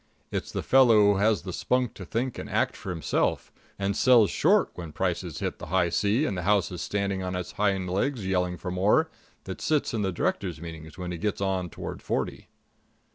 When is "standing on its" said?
6.81-7.51